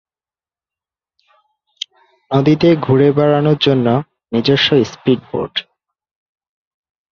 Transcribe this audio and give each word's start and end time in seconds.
নদীতে 2.31 2.69
ঘুরে 2.75 3.07
বেড়ানোর 3.11 3.57
জন্য 3.61 3.87
নিজস্ব 4.31 4.67
স্প্রিডবোট। 4.83 5.53